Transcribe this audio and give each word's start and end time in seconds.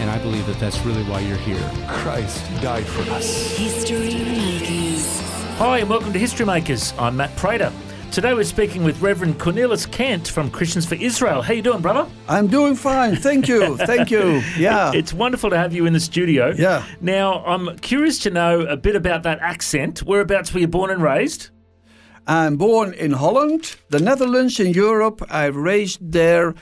And 0.00 0.08
I 0.10 0.18
believe 0.18 0.46
that 0.46 0.58
that's 0.60 0.78
really 0.84 1.02
why 1.04 1.20
you're 1.20 1.36
here. 1.38 1.60
Christ 1.88 2.44
died 2.62 2.86
for 2.86 3.02
us. 3.12 3.56
History 3.56 4.14
Makers. 4.24 5.20
Hi, 5.58 5.78
and 5.78 5.90
welcome 5.90 6.12
to 6.12 6.18
History 6.18 6.46
Makers. 6.46 6.94
I'm 6.98 7.16
Matt 7.16 7.34
Prater. 7.34 7.72
Today 8.12 8.32
we're 8.32 8.44
speaking 8.44 8.84
with 8.84 9.00
Reverend 9.02 9.40
Cornelis 9.40 9.90
Kant 9.90 10.28
from 10.28 10.50
Christians 10.50 10.86
for 10.86 10.94
Israel. 10.94 11.42
How 11.42 11.52
you 11.52 11.62
doing, 11.62 11.82
brother? 11.82 12.08
I'm 12.28 12.46
doing 12.46 12.76
fine. 12.76 13.16
Thank 13.16 13.48
you. 13.48 13.76
Thank 13.76 14.10
you. 14.10 14.40
Yeah. 14.56 14.92
It's 14.94 15.12
wonderful 15.12 15.50
to 15.50 15.58
have 15.58 15.74
you 15.74 15.84
in 15.84 15.92
the 15.92 16.00
studio. 16.00 16.54
Yeah. 16.56 16.86
Now, 17.00 17.44
I'm 17.44 17.76
curious 17.78 18.20
to 18.20 18.30
know 18.30 18.60
a 18.62 18.76
bit 18.76 18.94
about 18.94 19.24
that 19.24 19.40
accent. 19.40 20.00
Whereabouts 20.04 20.54
were 20.54 20.60
you 20.60 20.68
born 20.68 20.90
and 20.90 21.02
raised? 21.02 21.50
I'm 22.26 22.56
born 22.56 22.92
in 22.94 23.12
Holland, 23.12 23.76
the 23.88 23.98
Netherlands, 24.00 24.60
in 24.60 24.72
Europe. 24.74 25.22
I've 25.28 25.56
raised 25.56 26.12
there, 26.12 26.54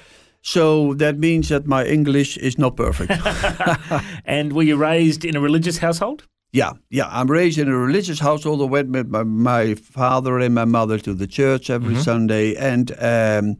so 0.46 0.94
that 0.94 1.18
means 1.18 1.48
that 1.48 1.66
my 1.66 1.84
English 1.84 2.36
is 2.38 2.56
not 2.56 2.76
perfect. 2.76 3.10
And 4.24 4.52
were 4.52 4.62
you 4.62 4.76
raised 4.76 5.24
in 5.24 5.36
a 5.36 5.40
religious 5.40 5.78
household? 5.78 6.22
yeah, 6.52 6.72
yeah. 6.88 7.08
I'm 7.10 7.30
raised 7.30 7.58
in 7.58 7.68
a 7.68 7.76
religious 7.76 8.20
household. 8.20 8.60
I 8.60 8.64
went 8.64 8.90
with 8.90 9.08
my, 9.08 9.24
my 9.24 9.74
father 9.74 10.38
and 10.38 10.54
my 10.54 10.64
mother 10.64 10.98
to 11.00 11.14
the 11.14 11.26
church 11.26 11.68
every 11.70 11.96
Sunday, 11.96 12.54
and 12.54 12.92
um, 13.00 13.56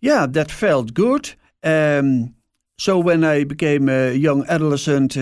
yeah, 0.00 0.26
that 0.30 0.50
felt 0.50 0.94
good. 0.94 1.34
Um, 1.62 2.34
so 2.78 2.98
when 2.98 3.22
I 3.22 3.44
became 3.44 3.88
a 3.88 4.14
young 4.14 4.44
adolescent, 4.48 5.16
uh, 5.16 5.20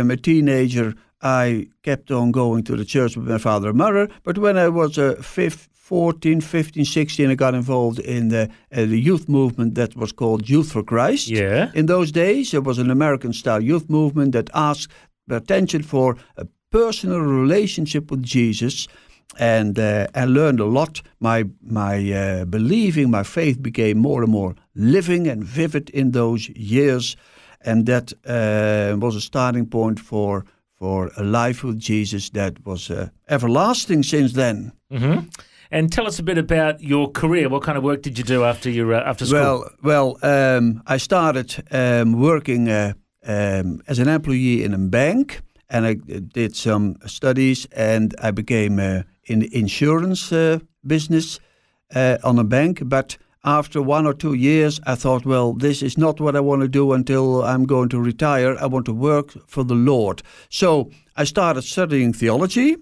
um, 0.00 0.10
a 0.10 0.16
teenager, 0.16 0.94
I 1.22 1.68
kept 1.82 2.10
on 2.10 2.30
going 2.32 2.64
to 2.64 2.76
the 2.76 2.84
church 2.84 3.16
with 3.16 3.28
my 3.28 3.38
father 3.38 3.68
and 3.70 3.78
mother. 3.78 4.08
But 4.22 4.38
when 4.38 4.56
I 4.56 4.68
was 4.68 4.96
uh, 4.96 5.16
fif- 5.20 5.68
14, 5.90 6.40
15, 6.40 6.84
16, 6.84 7.30
I 7.30 7.34
got 7.34 7.52
involved 7.52 7.98
in 7.98 8.28
the, 8.28 8.48
uh, 8.72 8.86
the 8.86 9.00
youth 9.00 9.28
movement 9.28 9.74
that 9.74 9.96
was 9.96 10.12
called 10.12 10.48
Youth 10.48 10.70
for 10.70 10.84
Christ. 10.84 11.26
Yeah. 11.26 11.72
In 11.74 11.86
those 11.86 12.12
days, 12.12 12.54
it 12.54 12.62
was 12.62 12.78
an 12.78 12.90
American-style 12.90 13.60
youth 13.60 13.90
movement 13.90 14.30
that 14.30 14.50
asked 14.54 14.92
attention 15.28 15.82
for 15.82 16.16
a 16.36 16.46
personal 16.70 17.18
relationship 17.18 18.08
with 18.08 18.22
Jesus, 18.22 18.86
and 19.36 19.80
uh, 19.80 20.06
I 20.14 20.26
learned 20.26 20.60
a 20.60 20.64
lot. 20.64 21.02
My 21.18 21.46
my 21.60 22.12
uh, 22.12 22.44
believing, 22.44 23.10
my 23.10 23.24
faith 23.24 23.60
became 23.60 23.98
more 23.98 24.22
and 24.22 24.30
more 24.30 24.54
living 24.74 25.26
and 25.26 25.42
vivid 25.42 25.90
in 25.90 26.12
those 26.12 26.48
years, 26.50 27.16
and 27.64 27.86
that 27.86 28.12
uh, 28.24 28.96
was 29.00 29.16
a 29.16 29.20
starting 29.20 29.66
point 29.66 29.98
for 29.98 30.44
for 30.78 31.10
a 31.16 31.22
life 31.22 31.66
with 31.66 31.80
Jesus 31.80 32.30
that 32.30 32.64
was 32.64 32.90
uh, 32.90 33.08
everlasting 33.26 34.04
since 34.04 34.34
then. 34.34 34.70
And 35.70 35.92
tell 35.92 36.06
us 36.06 36.18
a 36.18 36.22
bit 36.22 36.38
about 36.38 36.82
your 36.82 37.10
career. 37.10 37.48
What 37.48 37.62
kind 37.62 37.78
of 37.78 37.84
work 37.84 38.02
did 38.02 38.18
you 38.18 38.24
do 38.24 38.44
after 38.44 38.68
your 38.68 38.92
uh, 38.92 39.08
after 39.08 39.24
school? 39.24 39.66
Well, 39.82 40.16
well, 40.22 40.56
um, 40.56 40.82
I 40.86 40.96
started 40.98 41.64
um, 41.70 42.20
working 42.20 42.68
uh, 42.68 42.94
um, 43.24 43.80
as 43.86 43.98
an 43.98 44.08
employee 44.08 44.64
in 44.64 44.74
a 44.74 44.78
bank, 44.78 45.42
and 45.68 45.86
I 45.86 45.94
did 45.94 46.56
some 46.56 46.96
studies, 47.06 47.66
and 47.72 48.14
I 48.20 48.32
became 48.32 48.80
uh, 48.80 49.02
in 49.24 49.40
the 49.40 49.56
insurance 49.56 50.32
uh, 50.32 50.58
business 50.84 51.38
uh, 51.94 52.18
on 52.24 52.38
a 52.38 52.44
bank. 52.44 52.82
But 52.84 53.16
after 53.44 53.80
one 53.80 54.06
or 54.06 54.14
two 54.14 54.34
years, 54.34 54.80
I 54.86 54.96
thought, 54.96 55.24
well, 55.24 55.52
this 55.52 55.82
is 55.82 55.96
not 55.96 56.20
what 56.20 56.34
I 56.34 56.40
want 56.40 56.62
to 56.62 56.68
do 56.68 56.92
until 56.92 57.44
I'm 57.44 57.64
going 57.64 57.88
to 57.90 58.00
retire. 58.00 58.56
I 58.58 58.66
want 58.66 58.86
to 58.86 58.92
work 58.92 59.36
for 59.46 59.64
the 59.64 59.74
Lord. 59.74 60.22
So 60.48 60.90
I 61.16 61.24
started 61.24 61.62
studying 61.62 62.12
theology 62.12 62.76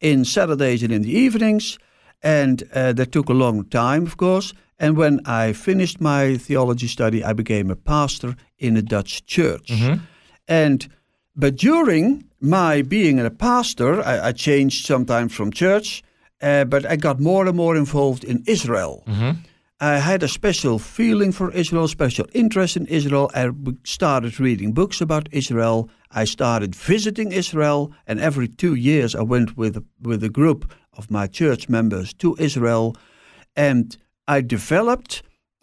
in 0.00 0.24
Saturdays 0.24 0.82
and 0.82 0.92
in 0.92 1.02
the 1.02 1.18
evenings, 1.18 1.78
and 2.24 2.62
uh, 2.74 2.92
that 2.94 3.12
took 3.12 3.28
a 3.28 3.34
long 3.34 3.64
time, 3.68 4.06
of 4.06 4.16
course. 4.16 4.54
And 4.78 4.96
when 4.96 5.20
I 5.26 5.52
finished 5.52 6.00
my 6.00 6.36
theology 6.36 6.88
study, 6.88 7.22
I 7.22 7.32
became 7.34 7.70
a 7.70 7.76
pastor 7.76 8.34
in 8.58 8.76
a 8.76 8.82
Dutch 8.82 9.24
church. 9.26 9.70
And 10.48 10.88
but 11.36 11.56
during 11.56 12.24
my 12.40 12.82
being 12.82 13.20
a 13.20 13.30
pastor, 13.30 14.02
I, 14.02 14.28
I 14.28 14.32
changed 14.32 14.86
sometimes 14.86 15.32
from 15.34 15.52
church, 15.52 16.02
uh, 16.42 16.64
but 16.64 16.84
I 16.86 16.96
got 16.96 17.20
more 17.20 17.46
and 17.46 17.56
more 17.56 17.76
involved 17.76 18.24
in 18.24 18.42
Israel. 18.46 19.04
I 19.80 19.98
had 19.98 20.22
a 20.22 20.28
special 20.28 20.78
feeling 20.78 21.32
for 21.32 21.50
Israel, 21.50 21.88
special 21.88 22.26
interest 22.32 22.76
in 22.76 22.86
Israel. 22.86 23.30
I 23.34 23.50
started 23.84 24.38
reading 24.40 24.72
books 24.72 25.00
about 25.00 25.28
Israel. 25.32 25.88
I 26.10 26.24
started 26.26 26.74
visiting 26.74 27.32
Israel, 27.32 27.92
and 28.06 28.20
every 28.20 28.48
two 28.48 28.74
years 28.74 29.14
I 29.14 29.22
went 29.22 29.56
with 29.56 29.76
with 30.00 30.22
a 30.24 30.28
group 30.28 30.72
of 30.96 31.10
my 31.10 31.26
church 31.26 31.68
members 31.68 32.12
to 32.14 32.36
Israel, 32.38 32.96
and 33.56 33.96
I 34.26 34.40
developed 34.40 35.22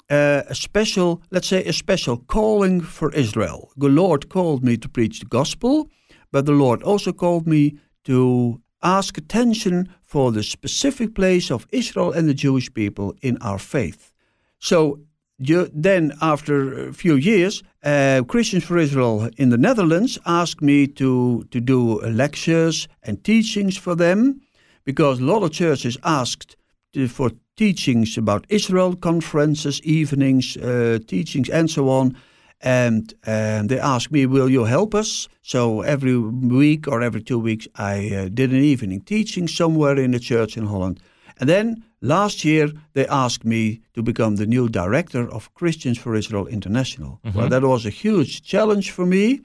uh, 0.10 0.44
a 0.48 0.56
special, 0.56 1.22
let's 1.32 1.48
say, 1.48 1.64
a 1.64 1.74
special 1.74 2.18
calling 2.18 2.82
for 2.82 3.14
Israel. 3.14 3.72
The 3.78 3.90
Lord 3.90 4.30
called 4.30 4.64
me 4.64 4.78
to 4.78 4.90
preach 4.90 5.20
the 5.20 5.26
gospel, 5.26 5.90
but 6.32 6.46
the 6.46 6.52
Lord 6.52 6.84
also 6.84 7.14
called 7.14 7.48
me 7.48 7.78
to 8.04 8.62
ask 8.84 9.18
attention 9.18 9.88
for 10.04 10.32
the 10.32 10.44
specific 10.44 11.16
place 11.16 11.52
of 11.52 11.68
Israel 11.72 12.12
and 12.12 12.28
the 12.28 12.34
Jewish 12.34 12.74
people 12.74 13.16
in 13.22 13.38
our 13.42 13.60
faith. 13.60 14.12
So 14.60 15.00
you, 15.38 15.70
then, 15.74 16.14
after 16.22 16.90
a 16.90 16.94
few 16.94 17.16
years, 17.16 17.64
uh, 17.84 18.22
Christians 18.28 18.64
for 18.64 18.78
Israel 18.78 19.30
in 19.38 19.50
the 19.50 19.58
Netherlands 19.58 20.20
asked 20.26 20.62
me 20.62 20.88
to, 20.88 21.46
to 21.50 21.60
do 21.60 22.00
lectures 22.02 22.88
and 23.04 23.24
teachings 23.24 23.78
for 23.78 23.96
them 23.96 24.42
because 24.84 25.20
a 25.20 25.26
lot 25.26 25.44
of 25.44 25.52
churches 25.52 25.98
asked 26.04 26.56
to- 26.94 27.08
for 27.08 27.32
teachings 27.56 28.18
about 28.18 28.46
Israel, 28.50 28.96
conferences, 28.96 29.82
evenings, 29.84 30.58
uh, 30.58 31.00
teachings, 31.08 31.50
and 31.50 31.70
so 31.70 31.90
on. 31.90 32.16
And 32.64 33.14
um, 33.26 33.68
they 33.68 33.80
asked 33.80 34.12
me, 34.12 34.26
Will 34.26 34.50
you 34.50 34.66
help 34.66 34.94
us? 34.94 35.28
So 35.42 35.82
every 35.82 36.18
week 36.18 36.88
or 36.88 37.02
every 37.02 37.22
two 37.24 37.40
weeks, 37.40 37.68
I 37.76 37.96
uh, 38.16 38.30
did 38.34 38.52
an 38.52 38.64
evening 38.64 39.02
teaching 39.02 39.48
somewhere 39.48 39.98
in 39.98 40.14
a 40.14 40.20
church 40.20 40.58
in 40.58 40.66
Holland. 40.68 41.00
And 41.40 41.50
then 41.50 41.84
last 42.02 42.44
year, 42.46 42.70
they 42.94 43.08
asked 43.08 43.46
me 43.46 43.82
to 43.94 44.04
become 44.04 44.36
the 44.36 44.46
new 44.46 44.70
director 44.70 45.28
of 45.32 45.50
Christians 45.56 45.98
for 45.98 46.16
Israel 46.16 46.46
International. 46.48 47.20
Well, 47.36 47.50
that 47.50 47.64
was 47.64 47.86
a 47.86 47.90
huge 47.90 48.42
challenge 48.44 48.92
for 48.92 49.06
me. 49.06 49.42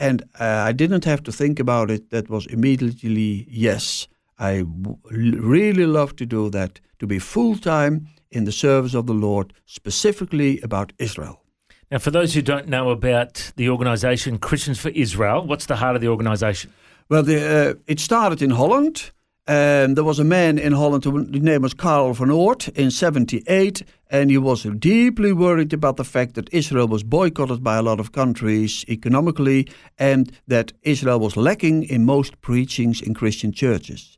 And 0.00 0.22
uh, 0.40 0.70
I 0.70 0.72
didn't 0.72 1.04
have 1.04 1.22
to 1.24 1.32
think 1.32 1.60
about 1.60 1.90
it. 1.90 2.08
That 2.10 2.28
was 2.30 2.46
immediately 2.46 3.46
yes. 3.50 4.08
I 4.38 4.58
w- 4.58 4.98
really 5.02 5.86
love 5.86 6.16
to 6.16 6.26
do 6.26 6.50
that, 6.50 6.80
to 6.98 7.06
be 7.06 7.18
full 7.18 7.56
time 7.56 8.08
in 8.30 8.44
the 8.44 8.52
service 8.52 8.94
of 8.94 9.06
the 9.06 9.14
Lord, 9.14 9.52
specifically 9.66 10.60
about 10.60 10.92
Israel. 10.98 11.42
Now, 11.90 11.98
for 11.98 12.10
those 12.10 12.34
who 12.34 12.42
don't 12.42 12.68
know 12.68 12.90
about 12.90 13.52
the 13.56 13.70
organisation 13.70 14.38
Christians 14.38 14.78
for 14.78 14.90
Israel, 14.90 15.46
what's 15.46 15.66
the 15.66 15.76
heart 15.76 15.96
of 15.96 16.02
the 16.02 16.08
organisation? 16.08 16.72
Well, 17.08 17.22
the, 17.22 17.70
uh, 17.70 17.74
it 17.86 18.00
started 18.00 18.42
in 18.42 18.50
Holland. 18.50 19.10
Um, 19.46 19.94
there 19.94 20.04
was 20.04 20.18
a 20.18 20.24
man 20.24 20.58
in 20.58 20.74
Holland, 20.74 21.04
his 21.04 21.42
name 21.42 21.62
was 21.62 21.72
Karl 21.72 22.12
van 22.12 22.28
Oordt, 22.28 22.68
in 22.76 22.90
78, 22.90 23.82
and 24.10 24.30
he 24.30 24.36
was 24.36 24.64
deeply 24.78 25.32
worried 25.32 25.72
about 25.72 25.96
the 25.96 26.04
fact 26.04 26.34
that 26.34 26.52
Israel 26.52 26.86
was 26.86 27.02
boycotted 27.02 27.64
by 27.64 27.76
a 27.76 27.82
lot 27.82 27.98
of 27.98 28.12
countries 28.12 28.84
economically, 28.90 29.66
and 29.98 30.30
that 30.48 30.74
Israel 30.82 31.18
was 31.18 31.38
lacking 31.38 31.84
in 31.84 32.04
most 32.04 32.38
preachings 32.42 33.00
in 33.00 33.14
Christian 33.14 33.50
churches. 33.50 34.17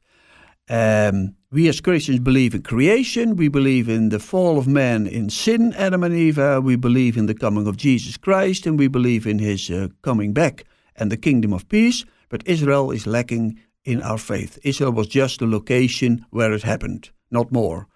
Um, 0.70 1.34
we 1.50 1.68
as 1.68 1.80
Christians 1.80 2.20
believe 2.20 2.54
in 2.54 2.62
creation. 2.62 3.34
We 3.34 3.48
believe 3.48 3.88
in 3.88 4.10
the 4.10 4.20
fall 4.20 4.56
of 4.56 4.68
man 4.68 5.08
in 5.08 5.28
sin, 5.28 5.74
Adam 5.76 6.04
and 6.04 6.14
Eve. 6.14 6.38
We 6.62 6.76
believe 6.76 7.16
in 7.16 7.26
the 7.26 7.34
coming 7.34 7.66
of 7.66 7.76
Jesus 7.76 8.16
Christ, 8.16 8.66
and 8.66 8.78
we 8.78 8.86
believe 8.86 9.26
in 9.26 9.40
His 9.40 9.68
uh, 9.68 9.88
coming 10.02 10.32
back 10.32 10.64
and 10.94 11.10
the 11.10 11.16
kingdom 11.16 11.52
of 11.52 11.68
peace. 11.68 12.04
But 12.28 12.46
Israel 12.46 12.92
is 12.92 13.04
lacking 13.04 13.58
in 13.84 14.00
our 14.02 14.18
faith. 14.18 14.60
Israel 14.62 14.92
was 14.92 15.08
just 15.08 15.40
the 15.40 15.46
location 15.46 16.24
where 16.30 16.52
it 16.52 16.62
happened, 16.62 17.10
not 17.32 17.50
more. 17.50 17.88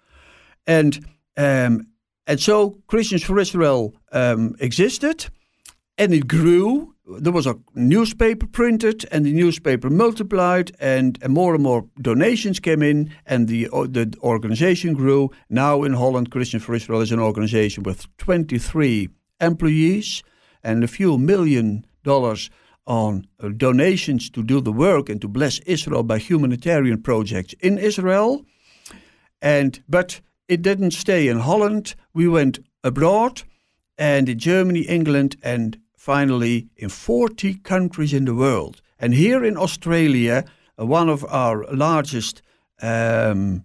And 0.67 1.05
um, 1.37 1.87
and 2.27 2.41
so 2.41 2.81
Christians 2.87 3.23
for 3.23 3.39
Israel 3.39 3.93
um, 4.11 4.55
existed, 4.59 5.27
and 5.97 6.13
it 6.13 6.27
grew. 6.27 6.94
There 7.07 7.33
was 7.33 7.45
a 7.45 7.59
newspaper 7.75 8.47
printed, 8.47 9.05
and 9.11 9.25
the 9.25 9.33
newspaper 9.33 9.91
multiplied, 9.91 10.71
and, 10.79 11.19
and 11.21 11.33
more 11.33 11.53
and 11.53 11.63
more 11.63 11.85
donations 12.01 12.59
came 12.59 12.81
in, 12.81 13.11
and 13.27 13.47
the 13.47 13.65
the 13.89 14.11
organization 14.21 14.93
grew. 14.93 15.29
Now 15.49 15.83
in 15.83 15.93
Holland, 15.93 16.31
christian 16.31 16.59
for 16.59 16.73
Israel 16.73 17.01
is 17.01 17.11
an 17.11 17.19
organization 17.19 17.83
with 17.83 18.07
23 18.17 19.09
employees 19.39 20.23
and 20.63 20.83
a 20.83 20.87
few 20.87 21.17
million 21.19 21.85
dollars 22.03 22.49
on 22.87 23.27
uh, 23.39 23.49
donations 23.49 24.29
to 24.31 24.43
do 24.43 24.59
the 24.61 24.71
work 24.71 25.09
and 25.09 25.21
to 25.21 25.27
bless 25.27 25.59
Israel 25.59 26.03
by 26.03 26.17
humanitarian 26.17 27.01
projects 27.01 27.53
in 27.59 27.77
Israel. 27.77 28.45
And 29.41 29.83
but 29.87 30.21
it 30.47 30.61
didn't 30.61 30.91
stay 30.91 31.27
in 31.27 31.39
Holland. 31.39 31.95
We 32.13 32.27
went 32.27 32.59
abroad 32.83 33.43
and 33.97 34.27
in 34.27 34.39
Germany, 34.39 34.81
England, 34.81 35.37
and 35.41 35.79
finally 36.05 36.67
in 36.75 36.87
40 36.87 37.55
countries 37.63 38.13
in 38.13 38.25
the 38.25 38.35
world. 38.35 38.79
And 38.99 39.15
here 39.15 39.43
in 39.43 39.57
Australia, 39.57 40.43
uh, 40.79 40.85
one 40.85 41.09
of 41.09 41.25
our 41.25 41.65
largest 41.73 42.43
um, 42.79 43.63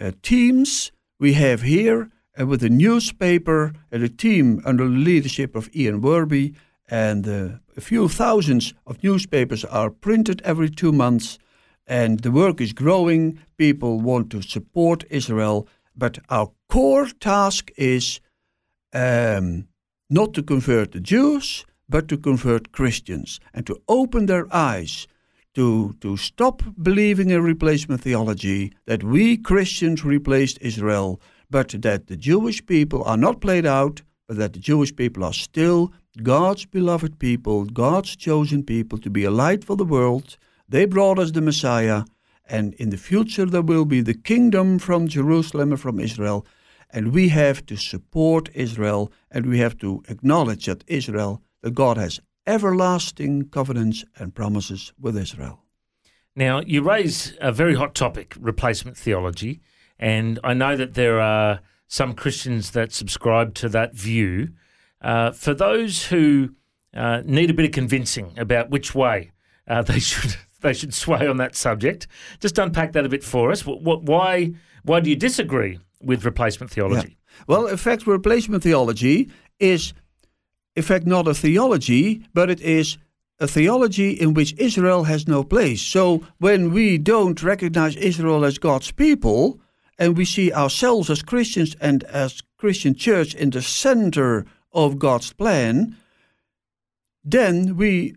uh, 0.00 0.12
teams 0.22 0.90
we 1.20 1.34
have 1.34 1.60
here 1.60 2.08
uh, 2.40 2.46
with 2.46 2.64
a 2.64 2.70
newspaper 2.70 3.74
and 3.90 4.02
a 4.02 4.08
team 4.08 4.62
under 4.64 4.84
the 4.84 5.04
leadership 5.04 5.54
of 5.54 5.68
Ian 5.76 6.00
Werby. 6.00 6.54
And 6.88 7.28
uh, 7.28 7.58
a 7.76 7.80
few 7.82 8.08
thousands 8.08 8.72
of 8.86 9.02
newspapers 9.04 9.62
are 9.66 9.90
printed 9.90 10.40
every 10.44 10.70
two 10.70 10.92
months. 10.92 11.38
And 11.86 12.20
the 12.20 12.30
work 12.30 12.62
is 12.62 12.72
growing. 12.72 13.38
People 13.58 14.00
want 14.00 14.30
to 14.30 14.40
support 14.40 15.04
Israel. 15.10 15.68
But 15.94 16.20
our 16.30 16.52
core 16.70 17.08
task 17.20 17.70
is 17.76 18.20
um, 18.94 19.68
not 20.08 20.32
to 20.32 20.42
convert 20.42 20.92
the 20.92 21.00
Jews, 21.00 21.66
but 21.92 22.08
to 22.08 22.16
convert 22.16 22.72
Christians 22.72 23.38
and 23.54 23.66
to 23.66 23.80
open 23.86 24.26
their 24.26 24.46
eyes 24.52 25.06
to, 25.54 25.94
to 26.00 26.16
stop 26.16 26.62
believing 26.82 27.30
in 27.30 27.42
replacement 27.42 28.00
theology, 28.00 28.72
that 28.86 29.04
we 29.04 29.36
Christians 29.36 30.04
replaced 30.04 30.58
Israel, 30.62 31.20
but 31.50 31.68
that 31.82 32.06
the 32.06 32.16
Jewish 32.16 32.64
people 32.64 33.04
are 33.04 33.18
not 33.18 33.42
played 33.42 33.66
out, 33.66 34.00
but 34.26 34.38
that 34.38 34.54
the 34.54 34.58
Jewish 34.58 34.96
people 34.96 35.22
are 35.22 35.32
still 35.34 35.92
God's 36.22 36.64
beloved 36.64 37.18
people, 37.18 37.64
God's 37.64 38.16
chosen 38.16 38.62
people 38.62 38.98
to 38.98 39.10
be 39.10 39.24
a 39.24 39.30
light 39.30 39.62
for 39.64 39.76
the 39.76 39.84
world. 39.84 40.38
They 40.68 40.86
brought 40.86 41.18
us 41.18 41.32
the 41.32 41.42
Messiah, 41.42 42.04
and 42.46 42.72
in 42.74 42.88
the 42.90 42.96
future 42.96 43.44
there 43.44 43.62
will 43.62 43.84
be 43.84 44.00
the 44.00 44.14
kingdom 44.14 44.78
from 44.78 45.08
Jerusalem 45.08 45.72
and 45.72 45.80
from 45.80 46.00
Israel. 46.00 46.46
And 46.88 47.12
we 47.12 47.28
have 47.28 47.64
to 47.66 47.76
support 47.76 48.50
Israel, 48.54 49.12
and 49.30 49.46
we 49.46 49.58
have 49.58 49.76
to 49.78 50.02
acknowledge 50.08 50.66
that 50.66 50.84
Israel, 50.86 51.42
that 51.62 51.74
God 51.74 51.96
has 51.96 52.20
everlasting 52.46 53.48
covenants 53.48 54.04
and 54.18 54.34
promises 54.34 54.92
with 55.00 55.16
Israel. 55.16 55.60
Now, 56.34 56.62
you 56.66 56.82
raise 56.82 57.36
a 57.40 57.52
very 57.52 57.74
hot 57.74 57.94
topic, 57.94 58.34
replacement 58.38 58.96
theology, 58.96 59.60
and 59.98 60.38
I 60.42 60.54
know 60.54 60.76
that 60.76 60.94
there 60.94 61.20
are 61.20 61.60
some 61.86 62.14
Christians 62.14 62.70
that 62.70 62.92
subscribe 62.92 63.54
to 63.54 63.68
that 63.68 63.94
view. 63.94 64.48
Uh, 65.00 65.30
for 65.30 65.52
those 65.52 66.06
who 66.06 66.54
uh, 66.94 67.22
need 67.24 67.50
a 67.50 67.54
bit 67.54 67.66
of 67.66 67.72
convincing 67.72 68.32
about 68.38 68.70
which 68.70 68.94
way 68.94 69.32
uh, 69.68 69.82
they 69.90 69.98
should 69.98 70.36
they 70.62 70.72
should 70.72 70.94
sway 70.94 71.26
on 71.26 71.36
that 71.38 71.54
subject, 71.56 72.06
just 72.40 72.56
unpack 72.58 72.92
that 72.92 73.04
a 73.04 73.08
bit 73.08 73.24
for 73.24 73.50
us. 73.50 73.66
What, 73.66 73.82
what, 73.82 74.04
why 74.04 74.52
why 74.84 75.00
do 75.00 75.10
you 75.10 75.16
disagree 75.16 75.78
with 76.00 76.24
replacement 76.24 76.70
theology? 76.72 77.08
Yeah. 77.08 77.44
Well, 77.46 77.66
in 77.66 77.76
fact, 77.76 78.06
replacement 78.06 78.62
theology 78.62 79.30
is 79.58 79.92
in 80.74 80.82
fact 80.82 81.06
not 81.06 81.28
a 81.28 81.34
theology, 81.34 82.26
but 82.34 82.50
it 82.50 82.60
is 82.60 82.98
a 83.38 83.46
theology 83.46 84.10
in 84.10 84.34
which 84.34 84.54
Israel 84.58 85.04
has 85.04 85.26
no 85.26 85.42
place. 85.42 85.82
So 85.82 86.24
when 86.38 86.72
we 86.72 86.98
don't 86.98 87.42
recognize 87.42 87.96
Israel 87.96 88.44
as 88.44 88.58
God's 88.58 88.92
people, 88.92 89.60
and 89.98 90.16
we 90.16 90.24
see 90.24 90.52
ourselves 90.52 91.10
as 91.10 91.22
Christians 91.22 91.76
and 91.80 92.04
as 92.04 92.42
Christian 92.56 92.94
church 92.94 93.34
in 93.34 93.50
the 93.50 93.62
center 93.62 94.46
of 94.72 94.98
God's 94.98 95.32
plan, 95.32 95.96
then 97.24 97.76
we, 97.76 98.16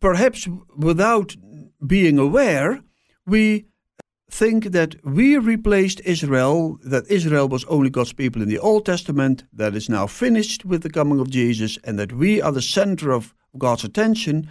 perhaps 0.00 0.48
without 0.76 1.36
being 1.86 2.18
aware, 2.18 2.82
we 3.26 3.66
think 4.32 4.72
that 4.72 4.96
we 5.04 5.36
replaced 5.36 6.00
Israel, 6.06 6.78
that 6.82 7.06
Israel 7.10 7.48
was 7.48 7.66
only 7.66 7.90
God's 7.90 8.14
people 8.14 8.40
in 8.40 8.48
the 8.48 8.58
Old 8.58 8.86
Testament, 8.86 9.44
that 9.52 9.76
is 9.76 9.90
now 9.90 10.06
finished 10.06 10.64
with 10.64 10.82
the 10.82 10.90
coming 10.90 11.20
of 11.20 11.28
Jesus, 11.28 11.78
and 11.84 11.98
that 11.98 12.14
we 12.14 12.40
are 12.40 12.52
the 12.52 12.62
center 12.62 13.12
of 13.12 13.34
God's 13.58 13.84
attention. 13.84 14.48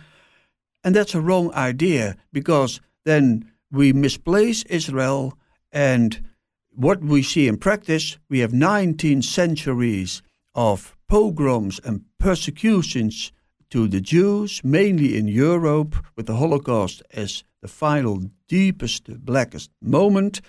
And 0.84 0.96
that's 0.96 1.16
a 1.16 1.22
wrong 1.22 1.52
idea 1.54 2.16
because 2.32 2.80
then 3.06 3.52
we 3.72 3.92
misplace 3.92 4.62
Israel, 4.64 5.36
and 5.72 6.24
what 6.70 7.02
we 7.02 7.24
see 7.24 7.48
in 7.48 7.58
practice, 7.58 8.20
we 8.30 8.40
have 8.40 8.54
19 8.54 9.24
centuries 9.24 10.22
of 10.54 10.96
pogroms 11.08 11.80
and 11.84 12.06
persecutions 12.20 13.32
to 13.72 13.88
the 13.88 14.02
Jews, 14.02 14.62
mainly 14.64 15.18
in 15.18 15.28
Europe, 15.28 15.96
with 16.16 16.28
the 16.28 16.36
Holocaust 16.36 17.02
as 17.12 17.44
the 17.62 17.68
final, 17.68 18.24
deepest, 18.48 19.26
blackest 19.26 19.70
moment. 19.82 20.42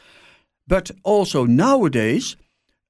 But 0.66 0.90
also 1.02 1.44
nowadays, 1.44 2.36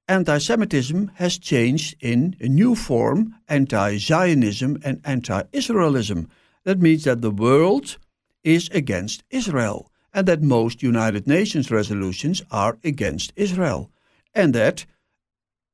anti 0.07 0.37
Semitism 0.37 1.11
has 1.15 1.37
changed 1.37 1.95
in 2.01 2.35
a 2.39 2.47
new 2.47 2.75
form 2.75 3.35
anti 3.47 3.97
Zionism 3.97 4.79
and 4.83 5.01
anti 5.03 5.43
Israelism. 5.53 6.27
That 6.63 6.79
means 6.79 7.03
that 7.03 7.21
the 7.21 7.31
world 7.31 7.97
is 8.43 8.69
against 8.69 9.23
Israel, 9.29 9.91
and 10.13 10.27
that 10.27 10.41
most 10.41 10.83
United 10.83 11.27
Nations 11.27 11.71
resolutions 11.71 12.41
are 12.51 12.77
against 12.83 13.33
Israel, 13.35 13.89
and 14.33 14.53
that, 14.53 14.85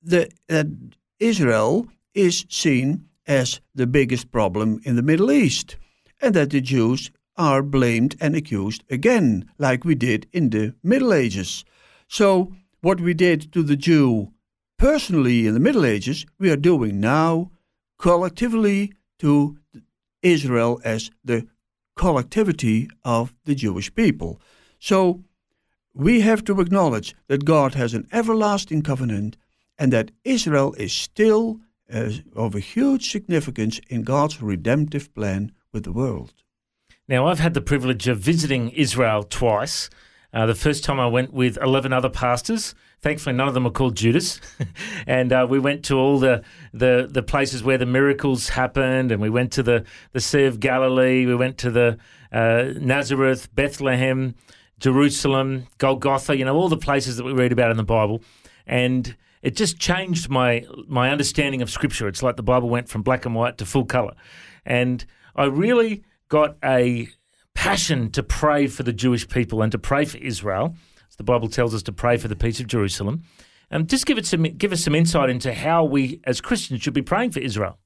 the, 0.02 0.32
that 0.48 0.68
Israel 1.20 1.88
is 2.14 2.46
seen 2.50 3.06
as 3.28 3.62
the 3.76 3.88
biggest 3.88 4.32
problem 4.32 4.82
in 4.84 4.96
the 4.96 5.04
Middle 5.04 5.32
East, 5.32 5.78
and 6.22 6.34
that 6.36 6.50
the 6.50 6.62
Jews 6.62 7.12
are 7.40 7.64
blamed 7.64 8.18
and 8.20 8.36
accused 8.36 8.84
again, 8.90 9.50
like 9.58 9.86
we 9.86 9.96
did 9.96 10.28
in 10.34 10.50
the 10.50 10.76
Middle 10.84 11.14
Ages. 11.14 11.64
So, 12.08 12.54
what 12.82 13.00
we 13.00 13.14
did 13.14 13.54
to 13.54 13.64
the 13.64 13.78
Jew 13.78 14.34
personally 14.78 15.48
in 15.48 15.54
the 15.54 15.60
Middle 15.60 15.86
Ages, 15.86 16.26
we 16.38 16.52
are 16.52 16.58
doing 16.58 17.00
now 17.00 17.50
collectively 17.98 18.92
to 19.20 19.58
Israel 20.22 20.82
as 20.84 21.12
the 21.24 21.48
collectivity 21.96 22.90
of 23.06 23.34
the 23.46 23.56
Jewish 23.56 23.94
people. 23.96 24.42
So, 24.78 25.24
we 25.94 26.22
have 26.22 26.44
to 26.46 26.60
acknowledge 26.60 27.16
that 27.28 27.46
God 27.46 27.74
has 27.74 27.94
an 27.94 28.08
everlasting 28.12 28.82
covenant 28.82 29.38
and 29.78 29.94
that 29.94 30.12
Israel 30.26 30.74
is 30.74 30.92
still 30.92 31.60
uh, 31.92 32.12
of 32.36 32.54
a 32.54 32.60
huge 32.60 33.12
significance 33.12 33.80
in 33.90 34.04
God's 34.04 34.42
redemptive 34.42 35.14
plan 35.14 35.54
with 35.72 35.84
the 35.84 35.94
world. 35.94 36.34
Now, 37.10 37.26
I've 37.26 37.40
had 37.40 37.56
the 37.56 37.62
privilege 37.62 38.08
of 38.08 38.20
visiting 38.20 38.70
Israel 38.70 39.24
twice. 39.24 39.90
Uh, 40.32 40.46
the 40.46 40.54
first 40.54 40.84
time 40.84 41.00
I 41.00 41.08
went 41.08 41.34
with 41.34 41.58
11 41.60 41.92
other 41.92 42.08
pastors. 42.08 42.76
Thankfully, 43.02 43.36
none 43.36 43.48
of 43.48 43.56
them 43.56 43.66
are 43.66 43.72
called 43.72 43.98
Judas. 43.98 44.40
and 45.08 45.34
uh, 45.34 45.48
we 45.50 45.58
went 45.58 45.84
to 45.86 45.98
all 45.98 46.20
the, 46.20 46.44
the, 46.72 47.10
the 47.10 47.24
places 47.24 47.64
where 47.64 47.80
the 47.80 47.88
miracles 47.88 48.50
happened, 48.50 49.12
and 49.12 49.20
we 49.20 49.30
went 49.32 49.52
to 49.54 49.64
the, 49.64 49.86
the 50.12 50.20
Sea 50.20 50.44
of 50.44 50.60
Galilee, 50.60 51.26
we 51.26 51.34
went 51.34 51.58
to 51.58 51.72
the 51.72 51.98
uh, 52.32 52.74
Nazareth, 52.76 53.50
Bethlehem, 53.56 54.36
Jerusalem, 54.80 55.66
Golgotha, 55.80 56.38
you 56.38 56.46
know, 56.46 56.56
all 56.56 56.70
the 56.70 56.78
places 56.78 57.18
that 57.18 57.24
we 57.24 57.34
read 57.34 57.52
about 57.52 57.72
in 57.72 57.78
the 57.78 57.84
Bible. 57.84 58.22
And 58.68 59.16
it 59.42 59.56
just 59.56 59.80
changed 59.80 60.30
my 60.30 60.64
my 60.88 61.10
understanding 61.10 61.64
of 61.64 61.72
Scripture. 61.72 62.08
It's 62.08 62.22
like 62.22 62.36
the 62.36 62.44
Bible 62.44 62.70
went 62.70 62.88
from 62.88 63.02
black 63.02 63.26
and 63.26 63.34
white 63.34 63.58
to 63.58 63.66
full 63.66 63.86
color, 63.86 64.14
and 64.64 65.04
I 65.36 65.46
really 65.46 66.04
got 66.30 66.58
a 66.64 67.10
passion 67.54 68.10
to 68.12 68.24
pray 68.24 68.68
for 68.68 68.84
the 68.84 68.94
Jewish 68.94 69.28
people 69.28 69.62
and 69.62 69.72
to 69.72 69.78
pray 69.78 70.06
for 70.06 70.18
Israel. 70.18 70.76
As 71.10 71.16
the 71.18 71.24
Bible 71.24 71.50
tells 71.50 71.74
us 71.76 71.84
to 71.84 71.92
pray 71.92 72.18
for 72.18 72.28
the 72.28 72.36
peace 72.36 72.60
of 72.60 72.68
Jerusalem. 72.68 73.24
Um, 73.72 73.86
just 73.86 74.06
give 74.06 74.18
it 74.18 74.26
some 74.26 74.44
give 74.44 74.72
us 74.72 74.84
some 74.84 74.96
insight 74.96 75.30
into 75.30 75.54
how 75.54 75.84
we 75.84 76.22
as 76.24 76.42
Christians 76.42 76.82
should 76.82 76.94
be 76.94 77.02
praying 77.02 77.32
for 77.32 77.40
Israel. 77.40 77.78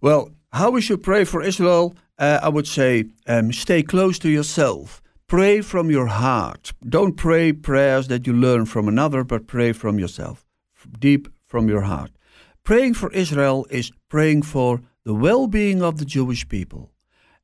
Well, 0.00 0.30
how 0.52 0.70
we 0.70 0.80
should 0.80 1.02
pray 1.02 1.24
for 1.24 1.42
Israel, 1.42 1.96
uh, 2.18 2.38
I 2.42 2.48
would 2.48 2.68
say, 2.68 3.06
um, 3.26 3.52
stay 3.52 3.82
close 3.82 4.18
to 4.20 4.28
yourself. 4.28 5.02
Pray 5.26 5.60
from 5.60 5.90
your 5.90 6.06
heart. 6.06 6.72
Don't 6.88 7.16
pray 7.16 7.52
prayers 7.52 8.08
that 8.08 8.26
you 8.26 8.32
learn 8.32 8.64
from 8.64 8.88
another, 8.88 9.24
but 9.24 9.46
pray 9.46 9.72
from 9.72 9.98
yourself 9.98 10.46
deep 10.98 11.28
from 11.46 11.68
your 11.68 11.82
heart. 11.82 12.10
Praying 12.64 12.94
for 12.94 13.10
Israel 13.12 13.66
is 13.70 13.90
praying 14.08 14.42
for 14.42 14.80
the 15.04 15.14
well 15.14 15.46
being 15.46 15.82
of 15.82 15.98
the 15.98 16.04
Jewish 16.04 16.48
people, 16.48 16.92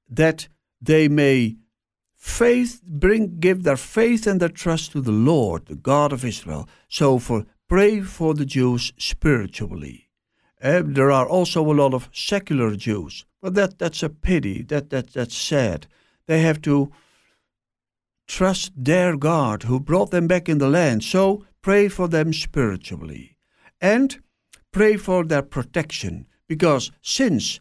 that 0.08 0.48
they 0.80 1.08
may 1.08 1.56
faith 2.16 2.80
bring 2.82 3.38
give 3.38 3.62
their 3.62 3.76
faith 3.76 4.26
and 4.26 4.40
their 4.40 4.48
trust 4.48 4.92
to 4.92 5.00
the 5.00 5.12
Lord, 5.12 5.66
the 5.66 5.74
God 5.74 6.12
of 6.12 6.24
Israel. 6.24 6.68
So 6.88 7.18
for 7.18 7.44
pray 7.68 8.00
for 8.00 8.34
the 8.34 8.46
Jews 8.46 8.92
spiritually. 8.98 10.10
Uh, 10.62 10.82
there 10.84 11.10
are 11.10 11.28
also 11.28 11.60
a 11.70 11.74
lot 11.74 11.92
of 11.92 12.08
secular 12.12 12.74
Jews, 12.76 13.26
but 13.42 13.54
that 13.54 13.78
that's 13.78 14.02
a 14.02 14.08
pity. 14.08 14.62
That 14.62 14.90
that 14.90 15.12
that's 15.12 15.36
sad. 15.36 15.86
They 16.26 16.40
have 16.40 16.62
to 16.62 16.90
trust 18.26 18.72
their 18.74 19.16
God 19.16 19.64
who 19.64 19.78
brought 19.78 20.10
them 20.10 20.26
back 20.26 20.48
in 20.48 20.58
the 20.58 20.68
land. 20.68 21.04
So 21.04 21.44
pray 21.60 21.88
for 21.88 22.08
them 22.08 22.32
spiritually 22.32 23.36
and 23.80 24.18
pray 24.72 24.96
for 24.96 25.24
their 25.24 25.42
protection 25.42 26.26
because 26.48 26.90
since 27.02 27.60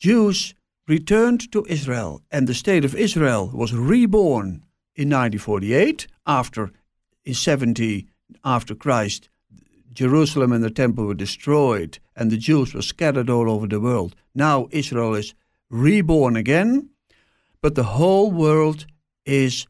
Jews 0.00 0.54
returned 0.88 1.50
to 1.52 1.64
Israel, 1.68 2.22
and 2.30 2.46
the 2.46 2.54
state 2.54 2.84
of 2.84 2.94
Israel 2.94 3.50
was 3.52 3.72
reborn 3.74 4.64
in 4.94 5.08
1948 5.08 6.06
after 6.26 6.72
in 7.24 7.34
70 7.34 8.06
after 8.44 8.74
Christ 8.74 9.28
Jerusalem 9.92 10.52
and 10.52 10.64
the 10.64 10.70
temple 10.70 11.06
were 11.06 11.14
destroyed 11.14 11.98
and 12.16 12.30
the 12.30 12.36
Jews 12.36 12.74
were 12.74 12.82
scattered 12.82 13.28
all 13.28 13.50
over 13.50 13.66
the 13.66 13.80
world. 13.80 14.14
Now 14.34 14.68
Israel 14.70 15.14
is 15.14 15.34
reborn 15.70 16.36
again, 16.36 16.90
but 17.60 17.74
the 17.74 17.84
whole 17.84 18.30
world 18.30 18.86
is 19.24 19.66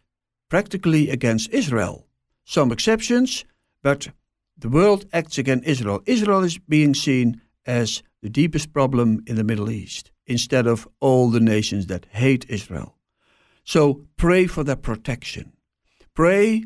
practically 0.48 1.10
against 1.10 1.50
Israel. 1.50 2.06
Some 2.44 2.72
exceptions, 2.72 3.44
but 3.82 4.08
the 4.56 4.68
world 4.68 5.06
acts 5.12 5.38
against 5.38 5.66
Israel. 5.66 6.02
Israel 6.06 6.44
is 6.44 6.58
being 6.58 6.94
seen 6.94 7.40
as 7.66 8.02
the 8.22 8.30
deepest 8.30 8.72
problem 8.72 9.22
in 9.26 9.36
the 9.36 9.44
Middle 9.44 9.70
East 9.70 10.11
instead 10.32 10.66
of 10.66 10.88
all 10.98 11.30
the 11.30 11.46
nations 11.54 11.86
that 11.86 12.06
hate 12.10 12.44
Israel. 12.48 12.96
So 13.64 13.82
pray 14.16 14.46
for 14.46 14.64
their 14.64 14.82
protection. 14.90 15.52
Pray 16.14 16.64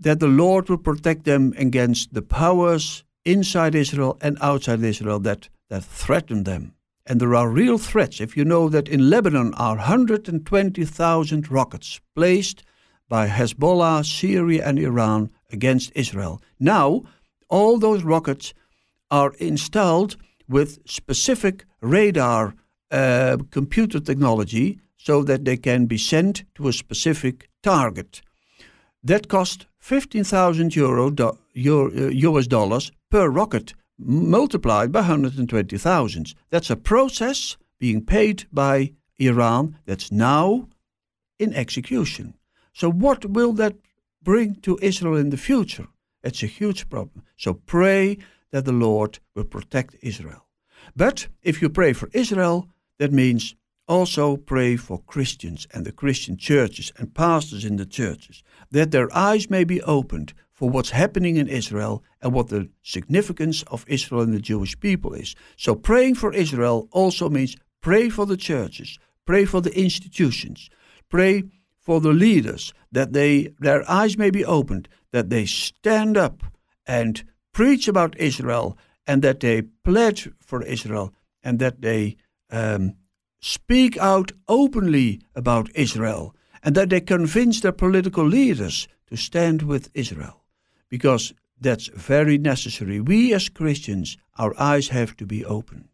that 0.00 0.20
the 0.20 0.34
Lord 0.42 0.68
will 0.68 0.78
protect 0.90 1.24
them 1.24 1.52
against 1.56 2.14
the 2.14 2.22
powers 2.22 3.04
inside 3.24 3.74
Israel 3.74 4.16
and 4.20 4.38
outside 4.40 4.82
Israel 4.82 5.20
that, 5.20 5.48
that 5.68 5.84
threaten 5.84 6.44
them. 6.44 6.74
And 7.06 7.20
there 7.20 7.34
are 7.34 7.48
real 7.62 7.78
threats. 7.78 8.20
If 8.20 8.36
you 8.36 8.44
know 8.44 8.68
that 8.68 8.88
in 8.88 9.10
Lebanon 9.10 9.54
are 9.54 9.76
120,000 9.76 11.50
rockets 11.50 12.00
placed 12.14 12.64
by 13.08 13.28
Hezbollah, 13.28 14.04
Syria, 14.04 14.62
and 14.66 14.78
Iran 14.78 15.30
against 15.50 15.92
Israel. 15.94 16.40
Now, 16.58 17.02
all 17.48 17.78
those 17.78 18.02
rockets 18.02 18.52
are 19.10 19.32
installed 19.38 20.16
with 20.48 20.78
specific 20.86 21.64
radar 21.80 22.54
uh, 22.90 23.36
computer 23.50 24.00
technology 24.00 24.78
so 24.96 25.22
that 25.22 25.44
they 25.44 25.56
can 25.56 25.86
be 25.86 25.98
sent 25.98 26.44
to 26.54 26.68
a 26.68 26.72
specific 26.72 27.48
target. 27.62 28.22
That 29.02 29.28
cost 29.28 29.66
15,000 29.78 30.74
euro, 30.74 31.10
do, 31.10 31.38
Euro, 31.54 32.10
US 32.10 32.46
uh, 32.46 32.48
dollars 32.48 32.92
per 33.10 33.28
rocket, 33.28 33.74
multiplied 33.98 34.92
by 34.92 35.00
120,000. 35.00 36.34
That's 36.50 36.70
a 36.70 36.76
process 36.76 37.56
being 37.78 38.04
paid 38.04 38.46
by 38.52 38.92
Iran 39.18 39.78
that's 39.86 40.12
now 40.12 40.68
in 41.38 41.54
execution. 41.54 42.34
So, 42.72 42.90
what 42.90 43.24
will 43.24 43.52
that 43.54 43.76
bring 44.22 44.56
to 44.56 44.78
Israel 44.82 45.16
in 45.16 45.30
the 45.30 45.36
future? 45.36 45.88
It's 46.22 46.42
a 46.42 46.46
huge 46.46 46.88
problem. 46.88 47.24
So, 47.36 47.54
pray 47.54 48.18
that 48.50 48.64
the 48.64 48.72
Lord 48.72 49.18
will 49.34 49.44
protect 49.44 49.96
Israel. 50.02 50.47
But 50.96 51.28
if 51.42 51.62
you 51.62 51.68
pray 51.68 51.92
for 51.92 52.08
Israel, 52.12 52.68
that 52.98 53.12
means 53.12 53.54
also 53.86 54.36
pray 54.36 54.76
for 54.76 55.00
Christians 55.00 55.66
and 55.72 55.84
the 55.84 55.92
Christian 55.92 56.36
churches 56.36 56.92
and 56.96 57.14
pastors 57.14 57.64
in 57.64 57.76
the 57.76 57.86
churches, 57.86 58.42
that 58.70 58.90
their 58.90 59.14
eyes 59.16 59.48
may 59.48 59.64
be 59.64 59.82
opened 59.82 60.34
for 60.52 60.68
what's 60.68 60.90
happening 60.90 61.36
in 61.36 61.48
Israel 61.48 62.02
and 62.20 62.32
what 62.32 62.48
the 62.48 62.68
significance 62.82 63.62
of 63.64 63.84
Israel 63.88 64.22
and 64.22 64.34
the 64.34 64.40
Jewish 64.40 64.78
people 64.78 65.14
is. 65.14 65.34
So 65.56 65.74
praying 65.74 66.16
for 66.16 66.32
Israel 66.32 66.88
also 66.90 67.30
means 67.30 67.56
pray 67.80 68.08
for 68.08 68.26
the 68.26 68.36
churches, 68.36 68.98
pray 69.24 69.44
for 69.44 69.60
the 69.60 69.76
institutions, 69.78 70.68
pray 71.08 71.44
for 71.78 72.00
the 72.00 72.12
leaders 72.12 72.74
that 72.92 73.12
they 73.12 73.54
their 73.60 73.88
eyes 73.88 74.18
may 74.18 74.30
be 74.30 74.44
opened, 74.44 74.88
that 75.12 75.30
they 75.30 75.46
stand 75.46 76.16
up 76.16 76.42
and 76.86 77.22
preach 77.52 77.88
about 77.88 78.18
Israel 78.18 78.76
and 79.08 79.22
that 79.22 79.40
they 79.40 79.62
pledge 79.62 80.30
for 80.38 80.62
Israel 80.62 81.12
and 81.42 81.58
that 81.58 81.80
they 81.80 82.16
um, 82.50 82.94
speak 83.40 83.96
out 83.98 84.30
openly 84.46 85.20
about 85.34 85.70
Israel 85.74 86.34
and 86.62 86.74
that 86.74 86.90
they 86.90 87.00
convince 87.00 87.60
their 87.60 87.72
political 87.72 88.24
leaders 88.24 88.86
to 89.06 89.16
stand 89.16 89.62
with 89.62 89.90
Israel 89.94 90.44
because 90.88 91.32
that's 91.60 91.88
very 91.88 92.38
necessary. 92.38 93.00
We 93.00 93.32
as 93.34 93.48
Christians, 93.48 94.16
our 94.36 94.54
eyes 94.60 94.88
have 94.88 95.16
to 95.16 95.26
be 95.26 95.44
opened. 95.44 95.88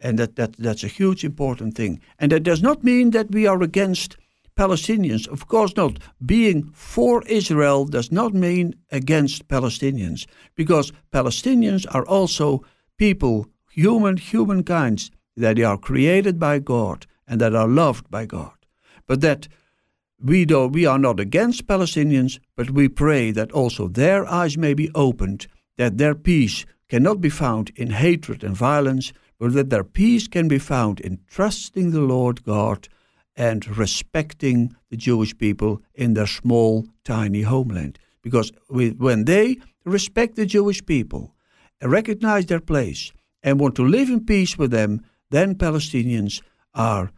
And 0.00 0.18
that, 0.18 0.36
that, 0.36 0.56
that's 0.56 0.84
a 0.84 0.88
huge 0.88 1.24
important 1.24 1.74
thing. 1.74 2.00
And 2.18 2.32
that 2.32 2.42
does 2.42 2.62
not 2.62 2.84
mean 2.84 3.10
that 3.10 3.30
we 3.30 3.46
are 3.46 3.62
against 3.62 4.16
Palestinians. 4.56 5.26
Of 5.28 5.46
course 5.48 5.76
not. 5.76 5.98
Being 6.24 6.70
for 6.72 7.22
Israel 7.26 7.84
does 7.84 8.12
not 8.12 8.34
mean 8.34 8.74
against 8.90 9.48
Palestinians, 9.48 10.26
because 10.54 10.92
Palestinians 11.12 11.86
are 11.94 12.06
also 12.06 12.64
people, 12.96 13.46
human, 13.70 14.16
humankind, 14.16 15.10
that 15.36 15.56
they 15.56 15.64
are 15.64 15.78
created 15.78 16.38
by 16.38 16.58
God 16.58 17.06
and 17.26 17.40
that 17.40 17.54
are 17.54 17.68
loved 17.68 18.10
by 18.10 18.26
God. 18.26 18.52
But 19.06 19.20
that 19.20 19.48
we, 20.22 20.44
do, 20.44 20.68
we 20.68 20.86
are 20.86 20.98
not 20.98 21.20
against 21.20 21.66
Palestinians, 21.66 22.38
but 22.56 22.70
we 22.70 22.88
pray 22.88 23.30
that 23.32 23.52
also 23.52 23.88
their 23.88 24.26
eyes 24.26 24.56
may 24.56 24.74
be 24.74 24.90
opened, 24.94 25.46
that 25.76 25.98
their 25.98 26.14
peace 26.14 26.64
cannot 26.88 27.20
be 27.20 27.28
found 27.28 27.72
in 27.76 27.90
hatred 27.90 28.44
and 28.44 28.56
violence, 28.56 29.12
but 29.38 29.52
that 29.54 29.70
their 29.70 29.84
peace 29.84 30.28
can 30.28 30.48
be 30.48 30.58
found 30.58 31.00
in 31.00 31.18
trusting 31.28 31.90
the 31.90 32.00
Lord 32.00 32.44
God 32.44 32.88
and 33.36 33.76
respecting 33.76 34.74
the 34.90 34.96
Jewish 34.96 35.36
people 35.36 35.82
in 35.94 36.14
their 36.14 36.26
small, 36.26 36.86
tiny 37.04 37.42
homeland. 37.42 37.98
Because 38.22 38.52
when 38.68 39.24
they 39.24 39.56
respect 39.84 40.36
the 40.36 40.46
Jewish 40.46 40.84
people, 40.84 41.34
recognize 41.82 42.46
their 42.46 42.60
place, 42.60 43.12
and 43.42 43.60
want 43.60 43.74
to 43.76 43.84
live 43.84 44.08
in 44.08 44.24
peace 44.24 44.56
with 44.56 44.70
them, 44.70 45.02
then 45.30 45.54
Palestinians 45.54 46.40
are 46.74 47.10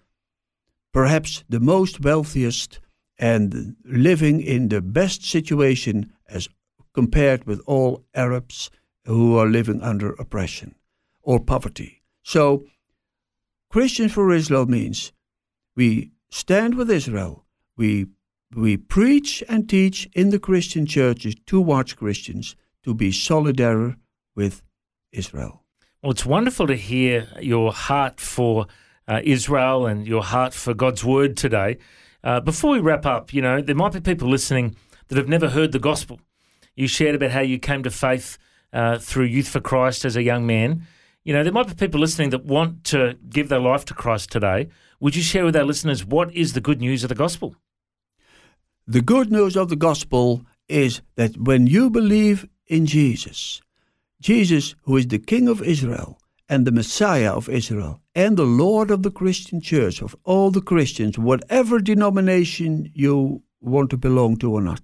perhaps 0.93 1.45
the 1.49 1.61
most 1.61 2.01
wealthiest 2.01 2.81
and 3.19 3.77
living 3.85 4.41
in 4.41 4.69
the 4.69 4.81
best 4.81 5.25
situation 5.25 6.13
as 6.29 6.49
compared 6.93 7.45
with 7.45 7.61
all 7.67 8.05
Arabs 8.15 8.71
who 9.05 9.37
are 9.39 9.47
living 9.47 9.81
under 9.83 10.13
oppression 10.13 10.75
or 11.23 11.39
poverty. 11.39 12.03
So, 12.23 12.65
Christians 13.71 14.13
for 14.13 14.33
Israel 14.33 14.67
means 14.67 15.13
we 15.77 16.11
stand 16.31 16.75
with 16.75 16.91
Israel. 16.91 17.45
We, 17.77 18.07
we 18.55 18.77
preach 18.77 19.45
and 19.49 19.69
teach 19.69 20.09
in 20.15 20.31
the 20.31 20.39
Christian 20.39 20.87
churches 20.87 21.37
towards 21.47 21.93
Christians 21.93 22.57
to 22.83 22.95
be 22.95 23.11
solidary 23.11 23.97
with 24.35 24.63
Israel. 25.13 25.63
Well, 26.03 26.13
it's 26.13 26.27
wonderful 26.27 26.67
to 26.67 26.77
hear 26.77 27.29
your 27.41 27.73
heart 27.73 28.21
for 28.21 28.67
uh, 29.07 29.21
Israel 29.23 29.87
and 29.87 30.07
your 30.07 30.23
heart 30.23 30.55
for 30.55 30.75
God's 30.75 31.05
word 31.05 31.37
today. 31.37 31.79
Uh, 32.25 32.41
before 32.41 32.73
we 32.73 32.81
wrap 32.81 33.07
up, 33.07 33.33
you 33.33 33.43
know, 33.43 33.61
there 33.61 33.77
might 33.77 33.93
be 33.93 34.01
people 34.01 34.29
listening 34.29 34.77
that 35.09 35.19
have 35.19 35.29
never 35.29 35.51
heard 35.51 35.73
the 35.73 35.79
gospel. 35.79 36.21
You 36.75 36.89
shared 36.89 37.15
about 37.15 37.31
how 37.31 37.41
you 37.41 37.59
came 37.59 37.83
to 37.85 37.91
faith 37.91 38.39
uh, 38.73 38.99
through 38.99 39.25
Youth 39.25 39.49
for 39.49 39.61
Christ 39.61 40.05
as 40.05 40.17
a 40.17 40.23
young 40.23 40.47
man. 40.47 40.87
You 41.27 41.33
know, 41.33 41.43
there 41.43 41.53
might 41.53 41.67
be 41.67 41.75
people 41.75 41.99
listening 41.99 42.31
that 42.31 42.45
want 42.45 42.85
to 42.85 43.19
give 43.29 43.49
their 43.49 43.59
life 43.59 43.85
to 43.87 43.95
Christ 43.95 44.31
today. 44.31 44.69
Would 45.01 45.17
you 45.17 45.23
share 45.23 45.45
with 45.45 45.57
our 45.57 45.65
listeners 45.65 46.05
what 46.05 46.33
is 46.33 46.53
the 46.53 46.61
good 46.61 46.81
news 46.81 47.03
of 47.03 47.09
the 47.09 47.17
gospel? 47.17 47.57
The 48.87 49.01
good 49.01 49.33
news 49.33 49.57
of 49.57 49.69
the 49.69 49.75
gospel 49.75 50.47
is 50.69 51.01
that 51.17 51.37
when 51.37 51.67
you 51.67 51.91
believe 51.91 52.47
in 52.69 52.87
Jesus, 52.87 53.61
Jesus, 54.21 54.77
who 54.83 54.97
is 54.97 55.09
the 55.09 55.19
King 55.19 55.49
of 55.49 55.63
Israel 55.63 56.21
and 56.49 56.65
the 56.65 56.71
Messiah 56.71 57.33
of 57.33 57.49
Israel 57.49 58.01
and 58.15 58.37
the 58.37 58.45
Lord 58.45 58.93
of 58.93 59.03
the 59.03 59.11
Christian 59.11 59.61
church, 59.61 60.01
of 60.03 60.15
all 60.23 60.53
the 60.53 60.63
Christians, 60.63 61.19
whatever 61.19 61.81
denomination 61.81 62.89
you 62.95 63.43
want 63.61 63.91
to 63.91 63.97
belong 63.97 64.37
to 64.37 64.53
or 64.53 64.61
not, 64.61 64.81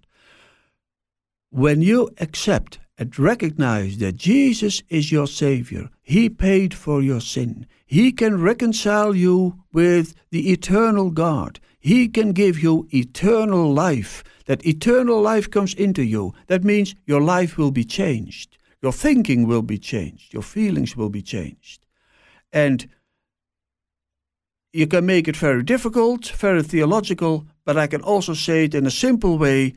when 1.50 1.82
you 1.82 2.10
accept 2.18 2.80
and 3.02 3.18
recognize 3.18 3.98
that 3.98 4.14
Jesus 4.14 4.80
is 4.88 5.10
your 5.10 5.26
Savior, 5.26 5.90
He 6.02 6.30
paid 6.30 6.72
for 6.72 7.02
your 7.02 7.20
sin, 7.20 7.66
He 7.84 8.12
can 8.12 8.40
reconcile 8.40 9.16
you 9.16 9.64
with 9.72 10.14
the 10.30 10.52
eternal 10.52 11.10
God, 11.10 11.58
He 11.80 12.06
can 12.06 12.32
give 12.32 12.62
you 12.62 12.86
eternal 12.94 13.74
life. 13.74 14.22
That 14.46 14.64
eternal 14.64 15.20
life 15.20 15.50
comes 15.50 15.74
into 15.74 16.04
you. 16.04 16.32
That 16.46 16.62
means 16.62 16.94
your 17.04 17.20
life 17.20 17.58
will 17.58 17.72
be 17.72 17.84
changed. 17.84 18.56
Your 18.80 18.92
thinking 18.92 19.48
will 19.48 19.62
be 19.62 19.78
changed. 19.78 20.32
Your 20.32 20.42
feelings 20.42 20.96
will 20.96 21.10
be 21.10 21.22
changed. 21.22 21.84
And 22.52 22.88
you 24.72 24.86
can 24.86 25.06
make 25.06 25.26
it 25.26 25.36
very 25.36 25.64
difficult, 25.64 26.28
very 26.28 26.62
theological, 26.62 27.46
but 27.64 27.76
I 27.76 27.88
can 27.88 28.02
also 28.02 28.34
say 28.34 28.64
it 28.64 28.74
in 28.74 28.86
a 28.86 28.90
simple 28.90 29.38
way. 29.38 29.74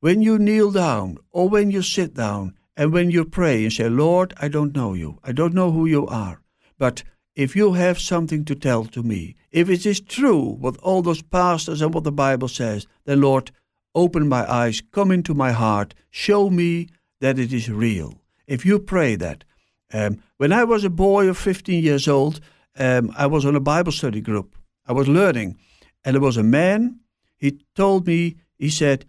When 0.00 0.22
you 0.22 0.38
kneel 0.38 0.70
down 0.70 1.18
or 1.30 1.48
when 1.50 1.70
you 1.70 1.82
sit 1.82 2.14
down 2.14 2.54
and 2.74 2.90
when 2.90 3.10
you 3.10 3.26
pray 3.26 3.64
and 3.64 3.72
say, 3.72 3.88
Lord, 3.90 4.32
I 4.40 4.48
don't 4.48 4.74
know 4.74 4.94
you, 4.94 5.18
I 5.22 5.32
don't 5.32 5.52
know 5.52 5.70
who 5.70 5.84
you 5.84 6.06
are, 6.06 6.40
but 6.78 7.02
if 7.34 7.54
you 7.54 7.74
have 7.74 8.00
something 8.00 8.46
to 8.46 8.54
tell 8.54 8.86
to 8.86 9.02
me, 9.02 9.36
if 9.50 9.68
it 9.68 9.84
is 9.84 10.00
true 10.00 10.56
what 10.58 10.78
all 10.78 11.02
those 11.02 11.20
pastors 11.20 11.82
and 11.82 11.92
what 11.92 12.04
the 12.04 12.12
Bible 12.12 12.48
says, 12.48 12.86
then 13.04 13.20
Lord, 13.20 13.50
open 13.94 14.26
my 14.26 14.50
eyes, 14.50 14.82
come 14.90 15.10
into 15.10 15.34
my 15.34 15.52
heart, 15.52 15.94
show 16.10 16.48
me 16.48 16.88
that 17.20 17.38
it 17.38 17.52
is 17.52 17.68
real 17.68 18.22
if 18.46 18.64
you 18.64 18.78
pray 18.78 19.16
that. 19.16 19.44
Um, 19.92 20.22
when 20.38 20.52
I 20.52 20.64
was 20.64 20.82
a 20.82 20.90
boy 20.90 21.28
of 21.28 21.36
15 21.36 21.84
years 21.84 22.08
old, 22.08 22.40
um, 22.78 23.12
I 23.16 23.26
was 23.26 23.44
on 23.44 23.54
a 23.54 23.60
Bible 23.60 23.92
study 23.92 24.22
group. 24.22 24.56
I 24.86 24.92
was 24.92 25.08
learning, 25.08 25.58
and 26.04 26.14
there 26.14 26.22
was 26.22 26.36
a 26.36 26.42
man. 26.42 27.00
He 27.36 27.60
told 27.74 28.06
me, 28.06 28.36
he 28.58 28.70
said, 28.70 29.04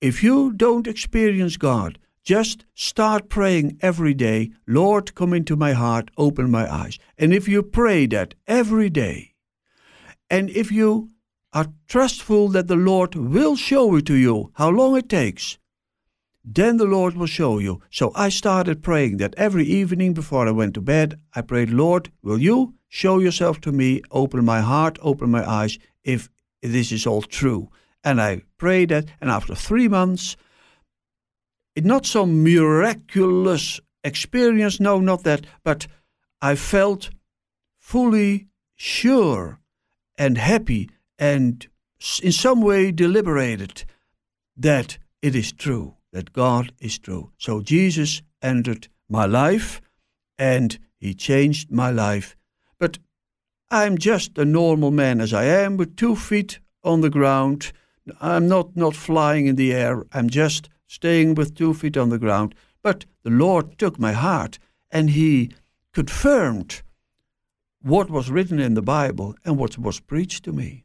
if 0.00 0.22
you 0.22 0.52
don't 0.52 0.86
experience 0.86 1.56
God, 1.56 1.98
just 2.22 2.66
start 2.74 3.28
praying 3.28 3.78
every 3.80 4.14
day, 4.14 4.50
Lord, 4.66 5.14
come 5.14 5.32
into 5.32 5.56
my 5.56 5.72
heart, 5.72 6.10
open 6.16 6.50
my 6.50 6.72
eyes. 6.72 6.98
And 7.16 7.32
if 7.32 7.48
you 7.48 7.62
pray 7.62 8.06
that 8.06 8.34
every 8.46 8.90
day, 8.90 9.34
and 10.28 10.50
if 10.50 10.70
you 10.70 11.08
are 11.52 11.68
trustful 11.88 12.48
that 12.48 12.68
the 12.68 12.76
Lord 12.76 13.14
will 13.14 13.56
show 13.56 13.96
it 13.96 14.06
to 14.06 14.14
you, 14.14 14.52
how 14.54 14.68
long 14.68 14.96
it 14.96 15.08
takes, 15.08 15.58
then 16.44 16.76
the 16.76 16.84
Lord 16.84 17.14
will 17.14 17.26
show 17.26 17.58
you. 17.58 17.80
So 17.90 18.12
I 18.14 18.28
started 18.28 18.82
praying 18.82 19.16
that 19.18 19.34
every 19.36 19.64
evening 19.64 20.12
before 20.14 20.46
I 20.46 20.52
went 20.52 20.74
to 20.74 20.80
bed, 20.80 21.20
I 21.34 21.40
prayed, 21.40 21.70
Lord, 21.70 22.10
will 22.22 22.38
you 22.38 22.74
show 22.88 23.18
yourself 23.18 23.60
to 23.62 23.72
me, 23.72 24.02
open 24.10 24.44
my 24.44 24.60
heart, 24.60 24.98
open 25.02 25.30
my 25.30 25.48
eyes, 25.48 25.78
if 26.04 26.28
this 26.62 26.92
is 26.92 27.06
all 27.06 27.22
true. 27.22 27.70
And 28.04 28.20
I 28.20 28.42
prayed 28.56 28.90
that, 28.90 29.06
and 29.20 29.30
after 29.30 29.54
three 29.54 29.88
months, 29.88 30.36
not 31.76 32.06
some 32.06 32.42
miraculous 32.42 33.80
experience, 34.04 34.80
no, 34.80 35.00
not 35.00 35.24
that, 35.24 35.46
but 35.64 35.86
I 36.40 36.54
felt 36.54 37.10
fully 37.78 38.46
sure 38.74 39.60
and 40.16 40.38
happy 40.38 40.90
and 41.18 41.66
in 42.22 42.32
some 42.32 42.62
way 42.62 42.92
deliberated 42.92 43.84
that 44.56 44.98
it 45.22 45.34
is 45.34 45.52
true, 45.52 45.96
that 46.12 46.32
God 46.32 46.72
is 46.78 46.98
true. 46.98 47.32
So 47.38 47.60
Jesus 47.60 48.22
entered 48.42 48.88
my 49.08 49.26
life 49.26 49.80
and 50.38 50.78
he 50.96 51.14
changed 51.14 51.70
my 51.70 51.90
life. 51.90 52.36
But 52.78 52.98
I'm 53.70 53.98
just 53.98 54.38
a 54.38 54.44
normal 54.44 54.90
man 54.90 55.20
as 55.20 55.32
I 55.32 55.44
am, 55.44 55.76
with 55.76 55.96
two 55.96 56.16
feet 56.16 56.60
on 56.82 57.00
the 57.00 57.10
ground. 57.10 57.72
I'm 58.20 58.48
not, 58.48 58.76
not 58.76 58.94
flying 58.94 59.46
in 59.46 59.56
the 59.56 59.72
air. 59.72 60.04
I'm 60.12 60.28
just 60.30 60.68
staying 60.86 61.34
with 61.34 61.54
two 61.54 61.74
feet 61.74 61.96
on 61.96 62.08
the 62.08 62.18
ground. 62.18 62.54
But 62.82 63.04
the 63.22 63.30
Lord 63.30 63.78
took 63.78 63.98
my 63.98 64.12
heart 64.12 64.58
and 64.90 65.10
He 65.10 65.50
confirmed 65.92 66.82
what 67.82 68.10
was 68.10 68.30
written 68.30 68.58
in 68.58 68.74
the 68.74 68.82
Bible 68.82 69.34
and 69.44 69.56
what 69.56 69.78
was 69.78 70.00
preached 70.00 70.44
to 70.44 70.52
me. 70.52 70.84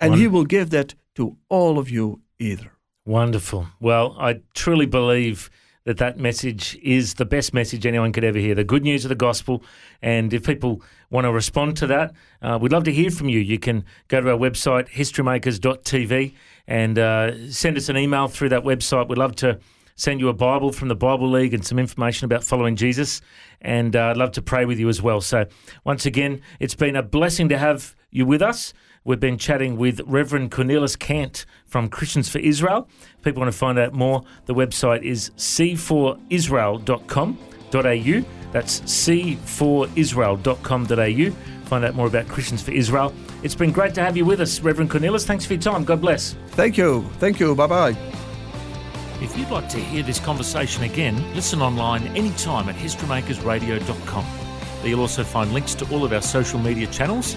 And 0.00 0.10
Wonderful. 0.10 0.20
He 0.20 0.28
will 0.28 0.44
give 0.44 0.70
that 0.70 0.94
to 1.14 1.36
all 1.48 1.78
of 1.78 1.90
you 1.90 2.20
either. 2.38 2.72
Wonderful. 3.06 3.68
Well, 3.80 4.16
I 4.18 4.40
truly 4.54 4.86
believe 4.86 5.50
that 5.84 5.98
that 5.98 6.18
message 6.18 6.78
is 6.82 7.14
the 7.14 7.24
best 7.24 7.52
message 7.52 7.84
anyone 7.84 8.12
could 8.12 8.24
ever 8.24 8.38
hear 8.38 8.54
the 8.54 8.64
good 8.64 8.82
news 8.82 9.04
of 9.04 9.10
the 9.10 9.14
gospel. 9.14 9.62
And 10.00 10.32
if 10.32 10.44
people 10.44 10.82
want 11.10 11.26
to 11.26 11.32
respond 11.32 11.76
to 11.78 11.86
that, 11.88 12.14
uh, 12.40 12.58
we'd 12.60 12.72
love 12.72 12.84
to 12.84 12.92
hear 12.92 13.10
from 13.10 13.28
you. 13.28 13.38
You 13.38 13.58
can 13.58 13.84
go 14.08 14.20
to 14.20 14.30
our 14.30 14.38
website, 14.38 14.88
historymakers.tv, 14.88 16.34
and 16.66 16.98
uh, 16.98 17.50
send 17.50 17.76
us 17.76 17.88
an 17.90 17.98
email 17.98 18.28
through 18.28 18.48
that 18.50 18.64
website. 18.64 19.08
We'd 19.08 19.18
love 19.18 19.36
to 19.36 19.60
send 19.96 20.20
you 20.20 20.28
a 20.28 20.34
Bible 20.34 20.72
from 20.72 20.88
the 20.88 20.94
Bible 20.94 21.30
League 21.30 21.52
and 21.52 21.64
some 21.64 21.78
information 21.78 22.24
about 22.24 22.42
following 22.42 22.76
Jesus. 22.76 23.20
And 23.60 23.94
uh, 23.94 24.06
I'd 24.06 24.16
love 24.16 24.32
to 24.32 24.42
pray 24.42 24.64
with 24.64 24.78
you 24.78 24.88
as 24.88 25.02
well. 25.02 25.20
So, 25.20 25.46
once 25.84 26.06
again, 26.06 26.40
it's 26.60 26.74
been 26.74 26.96
a 26.96 27.02
blessing 27.02 27.50
to 27.50 27.58
have 27.58 27.94
you 28.10 28.24
with 28.24 28.40
us. 28.42 28.72
We've 29.06 29.20
been 29.20 29.36
chatting 29.36 29.76
with 29.76 30.00
Reverend 30.06 30.50
Cornelis 30.50 30.98
Kant 30.98 31.44
from 31.66 31.90
Christians 31.90 32.30
for 32.30 32.38
Israel. 32.38 32.88
If 33.18 33.22
people 33.22 33.42
want 33.42 33.52
to 33.52 33.58
find 33.58 33.78
out 33.78 33.92
more, 33.92 34.22
the 34.46 34.54
website 34.54 35.02
is 35.02 35.28
c4israel.com.au. 35.36 38.24
That's 38.52 38.80
c4israel.com.au. 38.80 41.66
Find 41.66 41.84
out 41.84 41.94
more 41.94 42.06
about 42.06 42.28
Christians 42.28 42.62
for 42.62 42.70
Israel. 42.70 43.12
It's 43.42 43.54
been 43.54 43.72
great 43.72 43.92
to 43.94 44.02
have 44.02 44.16
you 44.16 44.24
with 44.24 44.40
us, 44.40 44.60
Reverend 44.60 44.90
Cornelis. 44.90 45.26
Thanks 45.26 45.44
for 45.44 45.52
your 45.52 45.60
time. 45.60 45.84
God 45.84 46.00
bless. 46.00 46.34
Thank 46.52 46.78
you. 46.78 47.02
Thank 47.18 47.38
you. 47.40 47.54
Bye 47.54 47.66
bye. 47.66 47.94
If 49.20 49.36
you'd 49.36 49.50
like 49.50 49.68
to 49.68 49.78
hear 49.78 50.02
this 50.02 50.18
conversation 50.18 50.84
again, 50.84 51.34
listen 51.34 51.60
online 51.60 52.04
anytime 52.16 52.70
at 52.70 52.76
historymakersradio.com. 52.76 54.24
There 54.80 54.88
you'll 54.88 55.00
also 55.00 55.24
find 55.24 55.52
links 55.52 55.74
to 55.74 55.86
all 55.92 56.04
of 56.04 56.14
our 56.14 56.22
social 56.22 56.58
media 56.58 56.86
channels 56.86 57.36